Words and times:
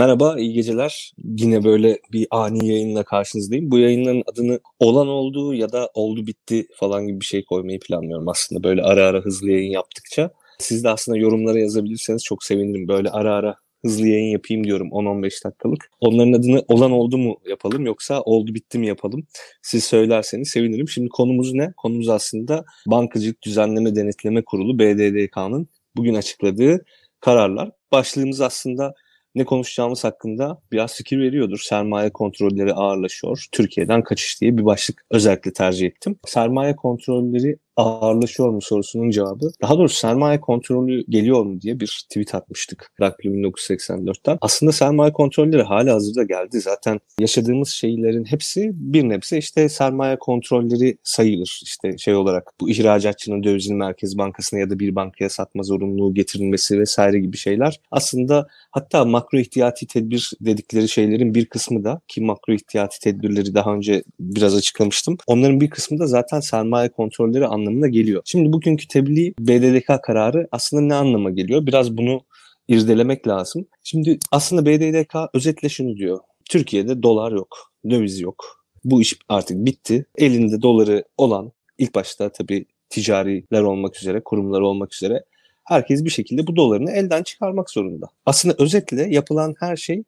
Merhaba, 0.00 0.38
iyi 0.38 0.52
geceler. 0.52 1.12
Yine 1.38 1.64
böyle 1.64 1.98
bir 2.12 2.26
ani 2.30 2.68
yayınla 2.68 3.04
karşınızdayım. 3.04 3.70
Bu 3.70 3.78
yayınların 3.78 4.22
adını 4.32 4.60
olan 4.78 5.08
oldu 5.08 5.54
ya 5.54 5.72
da 5.72 5.90
oldu 5.94 6.26
bitti 6.26 6.66
falan 6.74 7.06
gibi 7.06 7.20
bir 7.20 7.24
şey 7.24 7.44
koymayı 7.44 7.80
planlıyorum 7.80 8.28
aslında. 8.28 8.62
Böyle 8.62 8.82
ara 8.82 9.06
ara 9.06 9.20
hızlı 9.20 9.50
yayın 9.50 9.70
yaptıkça. 9.70 10.30
Siz 10.58 10.84
de 10.84 10.88
aslında 10.88 11.18
yorumlara 11.18 11.58
yazabilirseniz 11.58 12.24
çok 12.24 12.44
sevinirim. 12.44 12.88
Böyle 12.88 13.10
ara 13.10 13.34
ara 13.34 13.56
hızlı 13.84 14.08
yayın 14.08 14.32
yapayım 14.32 14.64
diyorum 14.64 14.88
10-15 14.88 15.44
dakikalık. 15.44 15.90
Onların 16.00 16.32
adını 16.32 16.64
olan 16.68 16.92
oldu 16.92 17.18
mu 17.18 17.36
yapalım 17.48 17.86
yoksa 17.86 18.20
oldu 18.20 18.54
bitti 18.54 18.78
mi 18.78 18.86
yapalım? 18.86 19.26
Siz 19.62 19.84
söylerseniz 19.84 20.48
sevinirim. 20.48 20.88
Şimdi 20.88 21.08
konumuz 21.08 21.54
ne? 21.54 21.72
Konumuz 21.76 22.08
aslında 22.08 22.64
Bankacılık 22.86 23.42
Düzenleme 23.42 23.96
Denetleme 23.96 24.44
Kurulu 24.44 24.78
BDDK'nın 24.78 25.68
bugün 25.96 26.14
açıkladığı 26.14 26.84
kararlar. 27.20 27.70
Başlığımız 27.92 28.40
aslında 28.40 28.94
ne 29.34 29.44
konuşacağımız 29.44 30.04
hakkında 30.04 30.62
biraz 30.72 30.94
fikir 30.94 31.18
veriyordur. 31.18 31.58
Sermaye 31.58 32.10
kontrolleri 32.10 32.74
ağırlaşıyor. 32.74 33.46
Türkiye'den 33.52 34.02
kaçış 34.02 34.40
diye 34.40 34.56
bir 34.58 34.64
başlık 34.64 35.04
özellikle 35.10 35.52
tercih 35.52 35.86
ettim. 35.86 36.18
Sermaye 36.26 36.76
kontrolleri 36.76 37.58
ağırlaşıyor 37.76 38.50
mu 38.50 38.60
sorusunun 38.62 39.10
cevabı. 39.10 39.50
Daha 39.62 39.78
doğrusu 39.78 39.96
sermaye 39.96 40.40
kontrolü 40.40 41.04
geliyor 41.08 41.44
mu 41.44 41.60
diye 41.60 41.80
bir 41.80 42.06
tweet 42.08 42.34
atmıştık 42.34 42.92
Rakli 43.00 43.30
1984'ten. 43.30 44.38
Aslında 44.40 44.72
sermaye 44.72 45.12
kontrolleri 45.12 45.62
hala 45.62 45.94
hazırda 45.94 46.22
geldi. 46.22 46.60
Zaten 46.60 47.00
yaşadığımız 47.20 47.68
şeylerin 47.68 48.24
hepsi 48.24 48.70
bir 48.74 49.08
nebze 49.08 49.38
işte 49.38 49.68
sermaye 49.68 50.18
kontrolleri 50.18 50.98
sayılır. 51.02 51.60
İşte 51.64 51.98
şey 51.98 52.14
olarak 52.14 52.52
bu 52.60 52.70
ihracatçının 52.70 53.42
dövizini 53.44 53.76
Merkez 53.76 54.18
Bankası'na 54.18 54.60
ya 54.60 54.70
da 54.70 54.78
bir 54.78 54.94
bankaya 54.94 55.30
satma 55.30 55.62
zorunluluğu 55.62 56.14
getirilmesi 56.14 56.80
vesaire 56.80 57.20
gibi 57.20 57.36
şeyler. 57.36 57.80
Aslında 57.90 58.46
hatta 58.70 59.04
makro 59.04 59.38
ihtiyati 59.38 59.86
tedbir 59.86 60.30
dedikleri 60.40 60.88
şeylerin 60.88 61.34
bir 61.34 61.46
kısmı 61.46 61.84
da 61.84 62.00
ki 62.08 62.20
makro 62.20 62.52
ihtiyati 62.52 63.00
tedbirleri 63.00 63.54
daha 63.54 63.74
önce 63.74 64.02
biraz 64.20 64.54
açıklamıştım. 64.54 65.16
Onların 65.26 65.60
bir 65.60 65.70
kısmı 65.70 65.98
da 65.98 66.06
zaten 66.06 66.40
sermaye 66.40 66.88
kontrolleri 66.88 67.46
anlamına 67.60 67.88
geliyor. 67.88 68.22
Şimdi 68.24 68.52
bugünkü 68.52 68.88
tebliğ 68.88 69.34
BDDK 69.40 70.02
kararı 70.02 70.48
aslında 70.52 70.82
ne 70.82 70.94
anlama 70.94 71.30
geliyor? 71.30 71.66
Biraz 71.66 71.96
bunu 71.96 72.20
irdelemek 72.68 73.28
lazım. 73.28 73.66
Şimdi 73.84 74.18
aslında 74.32 74.66
BDDK 74.66 75.14
özetle 75.34 75.68
şunu 75.68 75.96
diyor. 75.96 76.18
Türkiye'de 76.44 77.02
dolar 77.02 77.32
yok, 77.32 77.72
döviz 77.90 78.20
yok. 78.20 78.64
Bu 78.84 79.00
iş 79.00 79.18
artık 79.28 79.56
bitti. 79.66 80.06
Elinde 80.18 80.62
doları 80.62 81.04
olan 81.16 81.52
ilk 81.78 81.94
başta 81.94 82.32
tabii 82.32 82.66
ticariler 82.90 83.62
olmak 83.62 83.96
üzere, 83.96 84.20
kurumlar 84.24 84.60
olmak 84.60 84.94
üzere 84.94 85.24
herkes 85.64 86.04
bir 86.04 86.10
şekilde 86.10 86.46
bu 86.46 86.56
dolarını 86.56 86.90
elden 86.90 87.22
çıkarmak 87.22 87.70
zorunda. 87.70 88.06
Aslında 88.26 88.54
özetle 88.58 89.14
yapılan 89.14 89.54
her 89.60 89.76
şey 89.76 90.02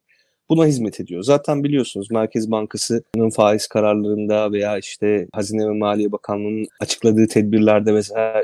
buna 0.49 0.65
hizmet 0.65 0.99
ediyor. 0.99 1.23
Zaten 1.23 1.63
biliyorsunuz 1.63 2.11
Merkez 2.11 2.51
Bankası'nın 2.51 3.29
faiz 3.29 3.67
kararlarında 3.67 4.51
veya 4.51 4.77
işte 4.77 5.27
Hazine 5.33 5.67
ve 5.67 5.73
Maliye 5.73 6.11
Bakanlığı'nın 6.11 6.67
açıkladığı 6.79 7.27
tedbirlerde 7.27 7.93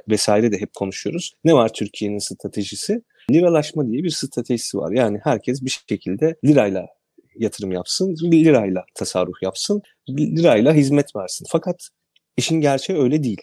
vesaire, 0.10 0.52
de 0.52 0.58
hep 0.62 0.74
konuşuyoruz. 0.74 1.34
Ne 1.44 1.54
var 1.54 1.74
Türkiye'nin 1.74 2.18
stratejisi? 2.18 3.02
Liralaşma 3.32 3.88
diye 3.88 4.04
bir 4.04 4.10
stratejisi 4.10 4.78
var. 4.78 4.92
Yani 4.92 5.20
herkes 5.24 5.66
bir 5.66 5.82
şekilde 5.90 6.36
lirayla 6.46 6.88
yatırım 7.36 7.72
yapsın, 7.72 8.16
bir 8.22 8.46
lirayla 8.46 8.86
tasarruf 8.96 9.44
yapsın, 9.44 9.82
bir 10.10 10.36
lirayla 10.36 10.74
hizmet 10.74 11.16
versin. 11.16 11.46
Fakat 11.50 11.90
işin 12.38 12.62
gerçeği 12.62 13.00
öyle 13.00 13.24
değil. 13.24 13.42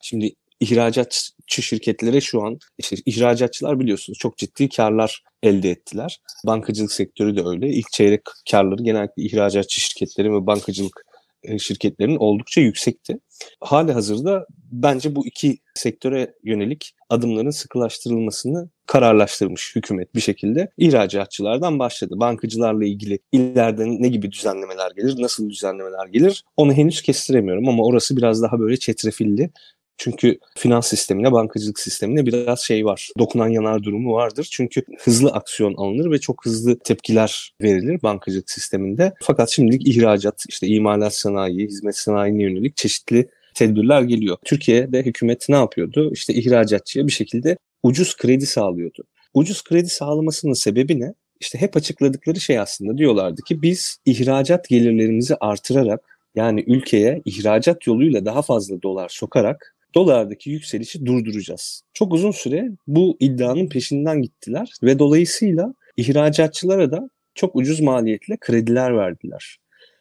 Şimdi 0.00 0.30
ihracatçı 0.60 1.62
şirketlere 1.62 2.20
şu 2.20 2.42
an 2.42 2.58
işte 2.78 2.96
ihracatçılar 3.06 3.80
biliyorsunuz 3.80 4.18
çok 4.18 4.38
ciddi 4.38 4.68
karlar 4.68 5.22
elde 5.42 5.70
ettiler. 5.70 6.20
Bankacılık 6.46 6.92
sektörü 6.92 7.36
de 7.36 7.42
öyle. 7.46 7.68
İlk 7.68 7.92
çeyrek 7.92 8.20
karları 8.50 8.82
genellikle 8.82 9.22
ihracatçı 9.22 9.80
şirketlerin 9.80 10.34
ve 10.34 10.46
bankacılık 10.46 11.04
e, 11.44 11.58
şirketlerinin 11.58 12.16
oldukça 12.16 12.60
yüksekti. 12.60 13.18
Hali 13.60 13.92
hazırda 13.92 14.46
bence 14.72 15.14
bu 15.14 15.26
iki 15.26 15.58
sektöre 15.74 16.34
yönelik 16.44 16.94
adımların 17.10 17.50
sıkılaştırılmasını 17.50 18.70
kararlaştırmış 18.86 19.76
hükümet 19.76 20.14
bir 20.14 20.20
şekilde. 20.20 20.70
İhracatçılardan 20.78 21.78
başladı. 21.78 22.14
Bankacılarla 22.16 22.84
ilgili 22.84 23.18
ileride 23.32 23.84
ne 23.86 24.08
gibi 24.08 24.32
düzenlemeler 24.32 24.90
gelir, 24.96 25.22
nasıl 25.22 25.50
düzenlemeler 25.50 26.06
gelir 26.06 26.44
onu 26.56 26.72
henüz 26.72 27.02
kestiremiyorum 27.02 27.68
ama 27.68 27.84
orası 27.84 28.16
biraz 28.16 28.42
daha 28.42 28.60
böyle 28.60 28.76
çetrefilli. 28.76 29.50
Çünkü 29.96 30.38
finans 30.56 30.86
sistemine, 30.86 31.32
bankacılık 31.32 31.78
sistemine 31.78 32.26
biraz 32.26 32.60
şey 32.60 32.84
var. 32.84 33.10
Dokunan 33.18 33.48
yanar 33.48 33.82
durumu 33.82 34.12
vardır. 34.12 34.48
Çünkü 34.52 34.82
hızlı 34.98 35.30
aksiyon 35.30 35.74
alınır 35.74 36.10
ve 36.10 36.18
çok 36.18 36.46
hızlı 36.46 36.78
tepkiler 36.78 37.54
verilir 37.62 38.02
bankacılık 38.02 38.50
sisteminde. 38.50 39.12
Fakat 39.22 39.50
şimdilik 39.50 39.88
ihracat, 39.88 40.44
işte 40.48 40.66
imalat 40.66 41.14
sanayi, 41.14 41.66
hizmet 41.66 41.96
sanayine 41.96 42.42
yönelik 42.42 42.76
çeşitli 42.76 43.28
tedbirler 43.54 44.02
geliyor. 44.02 44.36
Türkiye'de 44.44 45.02
hükümet 45.02 45.48
ne 45.48 45.56
yapıyordu? 45.56 46.10
İşte 46.12 46.34
ihracatçıya 46.34 47.06
bir 47.06 47.12
şekilde 47.12 47.56
ucuz 47.82 48.16
kredi 48.16 48.46
sağlıyordu. 48.46 49.04
Ucuz 49.34 49.64
kredi 49.64 49.88
sağlamasının 49.88 50.52
sebebi 50.52 51.00
ne? 51.00 51.14
İşte 51.40 51.60
hep 51.60 51.76
açıkladıkları 51.76 52.40
şey 52.40 52.58
aslında 52.58 52.98
diyorlardı 52.98 53.42
ki 53.42 53.62
biz 53.62 53.98
ihracat 54.06 54.68
gelirlerimizi 54.68 55.36
artırarak 55.40 56.00
yani 56.34 56.64
ülkeye 56.66 57.22
ihracat 57.24 57.86
yoluyla 57.86 58.24
daha 58.24 58.42
fazla 58.42 58.82
dolar 58.82 59.08
sokarak 59.08 59.73
dolardaki 59.94 60.50
yükselişi 60.50 61.06
durduracağız. 61.06 61.82
Çok 61.92 62.12
uzun 62.12 62.30
süre 62.30 62.68
bu 62.86 63.16
iddianın 63.20 63.68
peşinden 63.68 64.22
gittiler 64.22 64.72
ve 64.82 64.98
dolayısıyla 64.98 65.74
ihracatçılara 65.96 66.90
da 66.90 67.10
çok 67.34 67.56
ucuz 67.56 67.80
maliyetle 67.80 68.36
krediler 68.40 68.96
verdiler. 68.96 69.58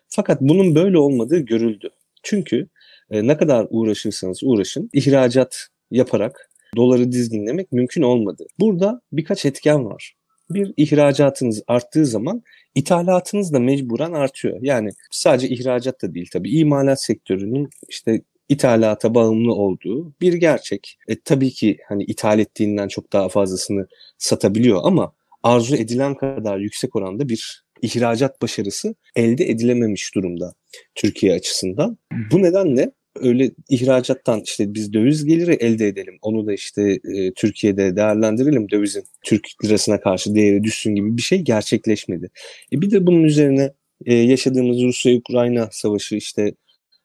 Fakat 0.07 0.41
bunun 0.41 0.75
böyle 0.75 0.97
olmadığı 0.97 1.39
görüldü. 1.39 1.89
Çünkü 2.23 2.67
e, 3.11 3.27
ne 3.27 3.37
kadar 3.37 3.67
uğraşırsanız 3.69 4.39
uğraşın 4.43 4.89
ihracat 4.93 5.67
yaparak 5.91 6.49
doları 6.75 7.11
dizginlemek 7.11 7.71
mümkün 7.71 8.01
olmadı. 8.01 8.45
Burada 8.59 9.01
birkaç 9.11 9.45
etken 9.45 9.85
var. 9.85 10.15
Bir 10.49 10.73
ihracatınız 10.77 11.63
arttığı 11.67 12.05
zaman 12.05 12.43
ithalatınız 12.75 13.53
da 13.53 13.59
mecburen 13.59 14.13
artıyor. 14.13 14.57
Yani 14.61 14.89
sadece 15.11 15.49
ihracat 15.49 16.01
da 16.01 16.13
değil 16.13 16.29
tabii 16.33 16.51
imalat 16.51 17.03
sektörünün 17.03 17.69
işte 17.89 18.21
ithalata 18.49 19.15
bağımlı 19.15 19.53
olduğu 19.53 20.13
bir 20.21 20.33
gerçek. 20.33 20.97
E, 21.07 21.19
tabii 21.19 21.49
ki 21.49 21.77
hani 21.89 22.03
ithal 22.03 22.39
ettiğinden 22.39 22.87
çok 22.87 23.13
daha 23.13 23.29
fazlasını 23.29 23.87
satabiliyor 24.17 24.79
ama 24.83 25.13
arzu 25.43 25.75
edilen 25.75 26.15
kadar 26.15 26.57
yüksek 26.57 26.95
oranda 26.95 27.29
bir 27.29 27.63
ihracat 27.81 28.41
başarısı 28.41 28.95
elde 29.15 29.49
edilememiş 29.49 30.15
durumda 30.15 30.53
Türkiye 30.95 31.33
açısından. 31.33 31.97
Bu 32.31 32.41
nedenle 32.41 32.91
öyle 33.15 33.51
ihracattan 33.69 34.41
işte 34.45 34.73
biz 34.73 34.93
döviz 34.93 35.25
geliri 35.25 35.53
elde 35.53 35.87
edelim. 35.87 36.17
Onu 36.21 36.47
da 36.47 36.53
işte 36.53 36.99
e, 37.15 37.33
Türkiye'de 37.33 37.95
değerlendirelim. 37.95 38.69
Dövizin 38.69 39.03
Türk 39.25 39.47
lirasına 39.65 39.99
karşı 40.01 40.35
değeri 40.35 40.63
düşsün 40.63 40.95
gibi 40.95 41.17
bir 41.17 41.21
şey 41.21 41.41
gerçekleşmedi. 41.41 42.29
E, 42.73 42.81
bir 42.81 42.91
de 42.91 43.07
bunun 43.07 43.23
üzerine 43.23 43.73
e, 44.05 44.13
yaşadığımız 44.13 44.81
Rusya-Ukrayna 44.81 45.69
savaşı 45.71 46.15
işte 46.15 46.53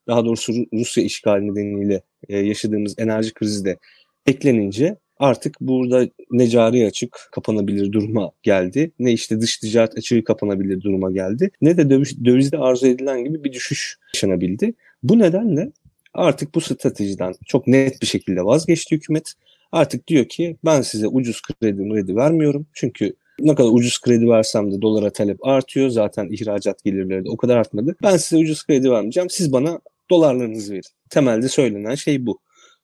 daha 0.09 0.25
doğrusu 0.25 0.53
Rusya 0.73 1.05
işgali 1.05 1.49
nedeniyle 1.49 2.03
e, 2.29 2.39
yaşadığımız 2.39 2.95
enerji 2.99 3.35
krizi 3.35 3.65
de 3.65 3.79
eklenince 4.27 4.97
artık 5.19 5.57
burada 5.61 6.09
ne 6.31 6.49
cari 6.49 6.87
açık 6.87 7.29
kapanabilir 7.33 7.93
duruma 7.93 8.31
geldi 8.43 8.93
ne 8.99 9.13
işte 9.13 9.41
dış 9.41 9.57
ticaret 9.57 9.99
açığı 9.99 10.25
kapanabilir 10.25 10.81
duruma 10.81 11.11
geldi 11.11 11.51
ne 11.61 11.77
de 11.77 11.91
döviz, 11.91 12.25
dövizde 12.25 12.59
arzu 12.59 12.87
edilen 12.87 13.25
gibi 13.25 13.45
bir 13.45 13.53
düşüş 13.53 13.99
yaşanabildi. 14.15 14.75
Bu 15.03 15.19
nedenle 15.19 15.73
artık 16.15 16.55
bu 16.55 16.61
stratejiden 16.61 17.35
çok 17.47 17.67
net 17.67 18.03
bir 18.03 18.07
şekilde 18.07 18.45
vazgeçti 18.45 18.97
hükümet. 18.97 19.33
Artık 19.73 20.09
diyor 20.09 20.25
ki 20.25 20.57
ben 20.65 20.83
size 20.83 21.07
ucuz 21.07 21.43
kredi 21.43 21.89
kredi 21.89 22.17
vermiyorum. 22.17 22.67
Çünkü 22.73 23.15
ne 23.41 23.55
kadar 23.55 23.69
ucuz 23.73 24.01
kredi 24.01 24.29
versem 24.29 24.73
de 24.73 24.83
dolara 24.83 25.11
talep 25.11 25.47
artıyor. 25.47 25.89
Zaten 25.89 26.29
ihracat 26.31 26.85
gelirleri 26.85 27.25
de 27.25 27.31
o 27.31 27.37
kadar 27.37 27.57
artmadı. 27.57 27.97
Ben 28.03 28.17
size 28.17 28.43
ucuz 28.43 28.67
kredi 28.67 28.91
vermeyeceğim. 28.91 29.31
Siz 29.31 29.53
bana 29.53 29.81
dolarlarınızı 30.11 30.73
verin. 30.73 30.83
Temelde 31.11 31.49
söylenen 31.49 31.95
şey 31.95 32.27
bu 32.27 32.39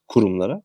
kurumlara. 0.09 0.63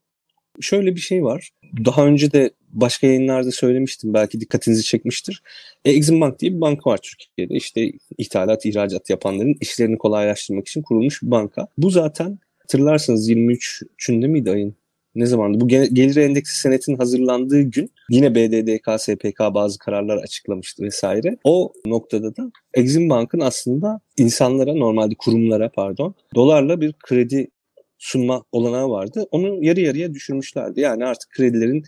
Şöyle 0.61 0.95
bir 0.95 0.99
şey 0.99 1.23
var. 1.23 1.49
Daha 1.85 2.05
önce 2.05 2.31
de 2.31 2.51
başka 2.69 3.07
yayınlarda 3.07 3.51
söylemiştim. 3.51 4.13
Belki 4.13 4.41
dikkatinizi 4.41 4.83
çekmiştir. 4.83 5.43
E, 5.85 5.91
Exim 5.91 6.21
Bank 6.21 6.39
diye 6.39 6.53
bir 6.53 6.61
banka 6.61 6.89
var 6.89 6.99
Türkiye'de. 7.03 7.55
İşte 7.55 7.91
ithalat, 8.17 8.65
ihracat 8.65 9.09
yapanların 9.09 9.55
işlerini 9.61 9.97
kolaylaştırmak 9.97 10.67
için 10.67 10.81
kurulmuş 10.81 11.23
bir 11.23 11.31
banka. 11.31 11.67
Bu 11.77 11.89
zaten 11.89 12.39
hatırlarsanız 12.59 13.29
23'ünde 13.29 14.27
miydi 14.27 14.51
ayın? 14.51 14.75
Ne 15.19 15.25
zamandı? 15.25 15.61
Bu 15.61 15.67
gelir 15.67 16.15
endeksi 16.15 16.59
senetin 16.59 16.97
hazırlandığı 16.97 17.61
gün 17.61 17.91
yine 18.09 18.35
BDDK, 18.35 19.01
SPK 19.01 19.39
bazı 19.53 19.79
kararlar 19.79 20.17
açıklamıştı 20.17 20.83
vesaire. 20.83 21.37
O 21.43 21.73
noktada 21.85 22.35
da 22.35 22.51
Exim 22.73 23.09
Bank'ın 23.09 23.39
aslında 23.39 23.99
insanlara 24.17 24.73
normalde 24.73 25.15
kurumlara 25.15 25.69
pardon 25.69 26.15
dolarla 26.35 26.81
bir 26.81 26.93
kredi 26.93 27.47
sunma 27.97 28.43
olanağı 28.51 28.89
vardı. 28.89 29.27
Onu 29.31 29.63
yarı 29.63 29.79
yarıya 29.79 30.13
düşürmüşlerdi. 30.13 30.79
Yani 30.79 31.05
artık 31.05 31.29
kredilerin 31.29 31.83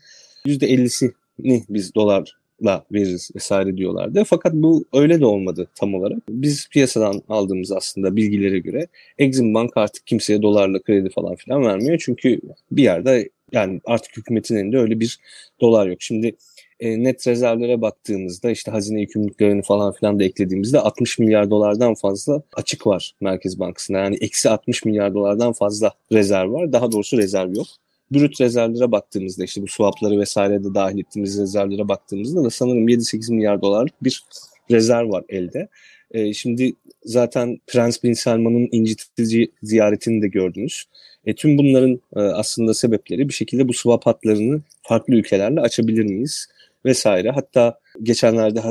%50'sini 0.46 1.64
biz 1.70 1.96
dolar 1.96 2.41
la 2.66 2.86
veririz 2.92 3.32
vesaire 3.36 3.78
diyorlardı. 3.78 4.24
Fakat 4.24 4.54
bu 4.54 4.86
öyle 4.94 5.20
de 5.20 5.26
olmadı 5.26 5.68
tam 5.76 5.96
olarak. 5.96 6.20
Biz 6.30 6.70
piyasadan 6.70 7.22
aldığımız 7.30 7.72
aslında 7.72 8.16
bilgilere 8.16 8.60
göre 8.60 8.88
Exim 9.18 9.54
Bank 9.54 9.72
artık 9.76 10.08
kimseye 10.08 10.42
dolarla 10.42 10.82
kredi 10.82 11.10
falan 11.10 11.36
filan 11.36 11.64
vermiyor. 11.64 12.02
Çünkü 12.06 12.42
bir 12.72 12.84
yerde 12.84 13.30
yani 13.52 13.82
artık 13.86 14.18
hükümetin 14.18 14.56
elinde 14.56 14.78
öyle 14.78 15.00
bir 15.00 15.20
dolar 15.62 15.88
yok. 15.88 16.02
Şimdi 16.02 16.36
e, 16.80 17.04
net 17.04 17.28
rezervlere 17.28 17.82
baktığımızda 17.82 18.52
işte 18.52 18.72
hazine 18.72 19.02
yükümlülüklerini 19.02 19.62
falan 19.62 19.94
filan 19.94 20.20
da 20.20 20.24
eklediğimizde 20.24 20.80
60 20.80 21.20
milyar 21.20 21.50
dolardan 21.50 21.94
fazla 21.94 22.42
açık 22.54 22.88
var 22.88 23.14
Merkez 23.22 23.60
Bankası'nda. 23.60 24.00
Yani 24.00 24.18
eksi 24.22 24.50
60 24.50 24.86
milyar 24.86 25.14
dolardan 25.14 25.54
fazla 25.54 25.94
rezerv 26.12 26.54
var. 26.54 26.74
Daha 26.74 26.92
doğrusu 26.92 27.18
rezerv 27.18 27.56
yok. 27.56 27.68
Brüt 28.12 28.42
rezervlere 28.42 28.92
baktığımızda 28.92 29.44
işte 29.44 29.62
bu 29.62 29.68
swapları 29.68 30.20
vesaire 30.20 30.64
de 30.64 30.74
dahil 30.74 31.00
ettiğimiz 31.00 31.40
rezervlere 31.40 31.88
baktığımızda 31.88 32.44
da 32.44 32.50
sanırım 32.50 32.88
7-8 32.88 33.34
milyar 33.34 33.62
dolarlık 33.62 34.04
bir 34.04 34.24
rezerv 34.72 35.10
var 35.10 35.24
elde. 35.30 35.68
E, 36.12 36.34
şimdi 36.34 36.74
zaten 37.04 37.58
Prens 37.68 38.04
Bin 38.04 38.14
Selman'ın 38.14 38.70
incitici 38.72 39.52
ziyaretini 39.64 40.22
de 40.22 40.28
gördünüz. 40.28 40.86
E, 41.26 41.36
tüm 41.36 41.58
bunların 41.58 42.02
e, 42.16 42.20
aslında 42.20 42.74
sebepleri 42.74 43.30
bir 43.30 43.34
şekilde 43.34 43.68
bu 43.68 43.74
swap 43.74 44.06
hatlarını 44.06 44.62
farklı 44.82 45.16
ülkelerle 45.16 45.62
açabilir 45.62 46.04
miyiz 46.04 46.48
vesaire. 46.86 47.30
Hatta 47.30 47.80
geçenlerde 48.04 48.62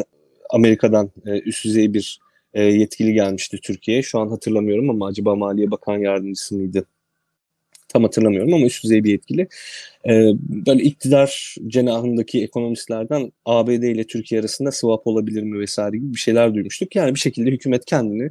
Amerika'dan 0.50 1.10
e, 1.26 1.40
üst 1.40 1.64
düzey 1.64 1.94
bir 1.94 2.20
e, 2.54 2.62
yetkili 2.62 3.12
gelmişti 3.12 3.58
Türkiye'ye. 3.62 4.02
Şu 4.02 4.18
an 4.18 4.28
hatırlamıyorum 4.28 4.90
ama 4.90 5.06
acaba 5.06 5.36
Maliye 5.36 5.70
Bakan 5.70 5.98
Yardımcısı 5.98 6.54
mıydı? 6.54 6.86
Tam 7.92 8.02
hatırlamıyorum 8.02 8.54
ama 8.54 8.66
üst 8.66 8.84
düzey 8.84 9.04
bir 9.04 9.10
yetkili. 9.10 9.48
E, 10.08 10.32
böyle 10.66 10.82
iktidar 10.82 11.56
cenahındaki 11.66 12.42
ekonomistlerden 12.42 13.32
ABD 13.44 13.82
ile 13.82 14.04
Türkiye 14.04 14.40
arasında 14.40 14.72
swap 14.72 15.06
olabilir 15.06 15.42
mi 15.42 15.60
vesaire 15.60 15.96
gibi 15.96 16.14
bir 16.14 16.20
şeyler 16.20 16.54
duymuştuk. 16.54 16.96
Yani 16.96 17.14
bir 17.14 17.20
şekilde 17.20 17.50
hükümet 17.50 17.84
kendini 17.84 18.30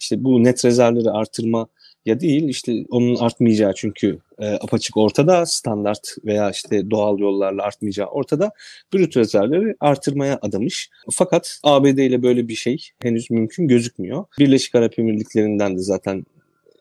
işte 0.00 0.24
bu 0.24 0.44
net 0.44 0.64
rezervleri 0.64 1.10
artırma 1.10 1.68
ya 2.06 2.20
değil 2.20 2.48
işte 2.48 2.84
onun 2.90 3.16
artmayacağı 3.16 3.74
çünkü 3.74 4.18
e, 4.38 4.46
apaçık 4.46 4.96
ortada 4.96 5.46
standart 5.46 6.16
veya 6.24 6.50
işte 6.50 6.90
doğal 6.90 7.18
yollarla 7.18 7.62
artmayacağı 7.62 8.06
ortada 8.06 8.50
brüt 8.94 9.16
rezervleri 9.16 9.74
artırmaya 9.80 10.38
adamış. 10.42 10.90
Fakat 11.12 11.60
ABD 11.62 11.98
ile 11.98 12.22
böyle 12.22 12.48
bir 12.48 12.54
şey 12.54 12.88
henüz 13.02 13.30
mümkün 13.30 13.68
gözükmüyor. 13.68 14.24
Birleşik 14.38 14.74
Arap 14.74 14.98
Emirlikleri'nden 14.98 15.76
de 15.76 15.80
zaten 15.80 16.24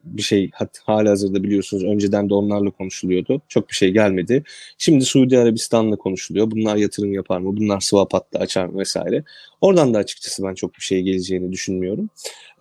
bir 0.06 0.22
şey 0.22 0.52
hala 0.84 1.10
hazırda 1.10 1.44
biliyorsunuz 1.44 1.84
önceden 1.84 2.30
de 2.30 2.34
onlarla 2.34 2.72
konuşuluyordu. 2.72 3.42
Çok 3.48 3.70
bir 3.70 3.76
şey 3.76 3.92
gelmedi. 3.92 4.44
Şimdi 4.78 5.06
Suudi 5.06 5.38
Arabistan'la 5.38 5.96
konuşuluyor. 5.96 6.52
Bunlar 6.52 6.76
yatırım 6.76 7.14
yapar 7.14 7.40
mı? 7.40 7.58
Bunlar 7.58 7.80
swap 7.80 8.14
hattı 8.14 8.40
açar 8.40 8.66
mı 8.66 8.80
vesaire. 8.80 9.24
Oradan 9.62 9.94
da 9.94 9.98
açıkçası 9.98 10.44
ben 10.44 10.54
çok 10.54 10.76
bir 10.76 10.82
şey 10.82 11.02
geleceğini 11.02 11.52
düşünmüyorum. 11.52 12.10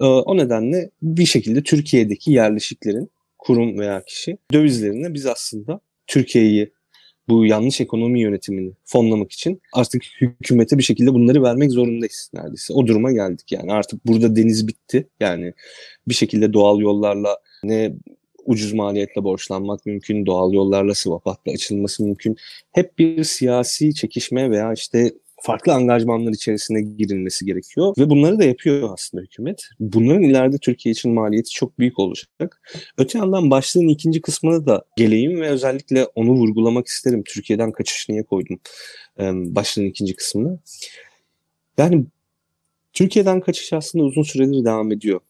Ee, 0.00 0.04
o 0.04 0.36
nedenle 0.36 0.90
bir 1.02 1.26
şekilde 1.26 1.62
Türkiye'deki 1.62 2.32
yerleşiklerin 2.32 3.10
kurum 3.38 3.78
veya 3.78 4.04
kişi 4.04 4.38
dövizlerine 4.52 5.14
biz 5.14 5.26
aslında 5.26 5.80
Türkiye'yi 6.06 6.72
bu 7.28 7.46
yanlış 7.46 7.80
ekonomi 7.80 8.20
yönetimini 8.20 8.72
fonlamak 8.84 9.32
için 9.32 9.60
artık 9.72 10.04
hükümete 10.20 10.78
bir 10.78 10.82
şekilde 10.82 11.14
bunları 11.14 11.42
vermek 11.42 11.70
zorundayız 11.70 12.30
neredeyse. 12.34 12.74
O 12.74 12.86
duruma 12.86 13.12
geldik 13.12 13.52
yani 13.52 13.72
artık 13.72 14.06
burada 14.06 14.36
deniz 14.36 14.68
bitti. 14.68 15.08
Yani 15.20 15.52
bir 16.08 16.14
şekilde 16.14 16.52
doğal 16.52 16.80
yollarla 16.80 17.38
ne 17.64 17.92
ucuz 18.46 18.72
maliyetle 18.72 19.24
borçlanmak 19.24 19.86
mümkün, 19.86 20.26
doğal 20.26 20.52
yollarla 20.52 20.94
swap 20.94 21.26
hattı 21.26 21.50
açılması 21.50 22.04
mümkün. 22.04 22.36
Hep 22.72 22.98
bir 22.98 23.24
siyasi 23.24 23.94
çekişme 23.94 24.50
veya 24.50 24.72
işte 24.72 25.12
farklı 25.44 25.72
angajmanlar 25.72 26.32
içerisine 26.32 26.82
girilmesi 26.82 27.46
gerekiyor 27.46 27.94
ve 27.98 28.10
bunları 28.10 28.38
da 28.38 28.44
yapıyor 28.44 28.90
aslında 28.92 29.22
hükümet. 29.22 29.68
Bunların 29.80 30.22
ileride 30.22 30.58
Türkiye 30.58 30.92
için 30.92 31.14
maliyeti 31.14 31.50
çok 31.50 31.78
büyük 31.78 31.98
olacak. 31.98 32.62
Öte 32.98 33.18
yandan 33.18 33.50
başlığın 33.50 33.88
ikinci 33.88 34.20
kısmına 34.20 34.66
da 34.66 34.84
geleyim 34.96 35.40
ve 35.40 35.48
özellikle 35.48 36.04
onu 36.04 36.30
vurgulamak 36.30 36.86
isterim. 36.86 37.22
Türkiye'den 37.26 37.72
kaçış 37.72 38.08
niye 38.08 38.22
koydum 38.22 38.60
başlığın 39.54 39.86
ikinci 39.86 40.16
kısmını. 40.16 40.58
Yani 41.78 42.04
Türkiye'den 42.92 43.40
kaçış 43.40 43.72
aslında 43.72 44.04
uzun 44.04 44.22
süredir 44.22 44.64
devam 44.64 44.92
ediyor. 44.92 45.20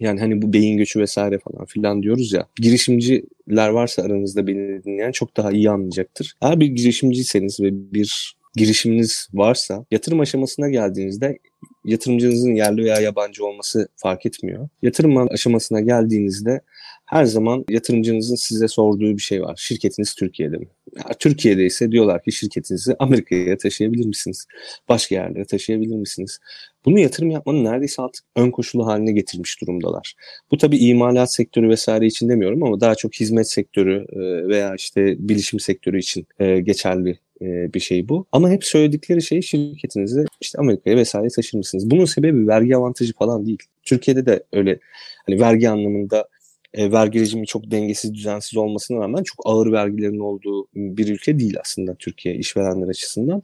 Yani 0.00 0.20
hani 0.20 0.42
bu 0.42 0.52
beyin 0.52 0.76
göçü 0.76 1.00
vesaire 1.00 1.38
falan 1.38 1.66
filan 1.66 2.02
diyoruz 2.02 2.32
ya. 2.32 2.48
Girişimciler 2.56 3.68
varsa 3.68 4.02
aranızda 4.02 4.46
beni 4.46 4.84
dinleyen 4.84 5.12
çok 5.12 5.36
daha 5.36 5.52
iyi 5.52 5.70
anlayacaktır. 5.70 6.34
Eğer 6.42 6.60
bir 6.60 6.66
girişimciyseniz 6.66 7.60
ve 7.60 7.68
bir 7.72 8.36
girişiminiz 8.56 9.28
varsa 9.32 9.84
yatırım 9.90 10.20
aşamasına 10.20 10.68
geldiğinizde 10.68 11.38
yatırımcınızın 11.84 12.54
yerli 12.54 12.84
veya 12.84 13.00
yabancı 13.00 13.46
olması 13.46 13.88
fark 13.96 14.26
etmiyor. 14.26 14.68
Yatırım 14.82 15.16
aşamasına 15.32 15.80
geldiğinizde 15.80 16.60
her 17.06 17.24
zaman 17.24 17.64
yatırımcınızın 17.68 18.34
size 18.34 18.68
sorduğu 18.68 19.16
bir 19.16 19.22
şey 19.22 19.42
var. 19.42 19.56
Şirketiniz 19.58 20.14
Türkiye'de 20.14 20.56
mi? 20.56 20.66
Ya, 20.96 21.04
Türkiye'de 21.18 21.66
ise 21.66 21.92
diyorlar 21.92 22.22
ki 22.22 22.32
şirketinizi 22.32 22.96
Amerika'ya 22.98 23.56
taşıyabilir 23.56 24.06
misiniz? 24.06 24.46
Başka 24.88 25.14
yerlere 25.14 25.44
taşıyabilir 25.44 25.96
misiniz? 25.96 26.38
Bunu 26.84 26.98
yatırım 26.98 27.30
yapmanın 27.30 27.64
neredeyse 27.64 28.02
artık 28.02 28.24
ön 28.36 28.50
koşulu 28.50 28.86
haline 28.86 29.12
getirmiş 29.12 29.60
durumdalar. 29.60 30.14
Bu 30.50 30.56
tabii 30.56 30.78
imalat 30.78 31.32
sektörü 31.32 31.68
vesaire 31.68 32.06
için 32.06 32.28
demiyorum 32.28 32.62
ama 32.62 32.80
daha 32.80 32.94
çok 32.94 33.14
hizmet 33.14 33.50
sektörü 33.50 34.06
veya 34.48 34.74
işte 34.74 35.16
bilişim 35.18 35.60
sektörü 35.60 35.98
için 35.98 36.26
geçerli 36.40 37.18
bir 37.44 37.80
şey 37.80 38.08
bu. 38.08 38.26
Ama 38.32 38.50
hep 38.50 38.64
söyledikleri 38.64 39.22
şey 39.22 39.42
şirketinizi 39.42 40.24
işte 40.40 40.58
Amerika'ya 40.58 40.96
vesaire 40.96 41.28
taşır 41.28 41.58
mısınız? 41.58 41.90
Bunun 41.90 42.04
sebebi 42.04 42.48
vergi 42.48 42.76
avantajı 42.76 43.12
falan 43.12 43.46
değil. 43.46 43.58
Türkiye'de 43.82 44.26
de 44.26 44.44
öyle 44.52 44.78
hani 45.26 45.40
vergi 45.40 45.70
anlamında 45.70 46.28
e, 46.74 46.92
vergi 46.92 47.20
rejimi 47.20 47.46
çok 47.46 47.70
dengesiz, 47.70 48.14
düzensiz 48.14 48.56
olmasına 48.56 48.98
rağmen 49.00 49.22
çok 49.22 49.38
ağır 49.44 49.72
vergilerin 49.72 50.18
olduğu 50.18 50.66
bir 50.74 51.08
ülke 51.08 51.38
değil 51.38 51.56
aslında 51.60 51.94
Türkiye 51.94 52.34
işverenler 52.34 52.88
açısından. 52.88 53.42